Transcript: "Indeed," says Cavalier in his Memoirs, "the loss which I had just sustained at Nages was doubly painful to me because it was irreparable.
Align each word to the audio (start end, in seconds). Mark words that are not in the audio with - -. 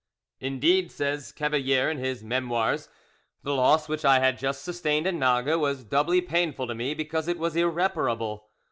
"Indeed," 0.39 0.91
says 0.91 1.31
Cavalier 1.31 1.91
in 1.91 1.99
his 1.99 2.23
Memoirs, 2.23 2.89
"the 3.43 3.53
loss 3.53 3.87
which 3.87 4.03
I 4.03 4.17
had 4.17 4.39
just 4.39 4.63
sustained 4.63 5.05
at 5.05 5.13
Nages 5.13 5.59
was 5.59 5.83
doubly 5.83 6.21
painful 6.21 6.65
to 6.65 6.73
me 6.73 6.95
because 6.95 7.27
it 7.27 7.37
was 7.37 7.55
irreparable. 7.55 8.49